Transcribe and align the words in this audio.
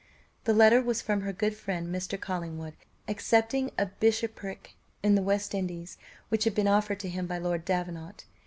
The 0.45 0.53
letter 0.55 0.81
was 0.81 0.99
from 1.03 1.21
her 1.21 1.31
good 1.31 1.53
friend 1.55 1.93
Mr. 1.93 2.19
Collingwood, 2.19 2.73
accepting 3.07 3.69
a 3.77 3.85
bishopric 3.85 4.73
in 5.03 5.13
the 5.13 5.21
West 5.21 5.53
Indies, 5.53 5.99
which 6.29 6.43
had 6.45 6.55
been 6.55 6.67
offered 6.67 6.99
to 7.01 7.07
him 7.09 7.27
by 7.27 7.37
Lord 7.37 7.65
Davenant. 7.65 8.25